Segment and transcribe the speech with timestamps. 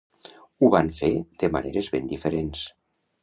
[0.59, 1.09] Ho van fer
[1.43, 2.65] de maneres ben diferents.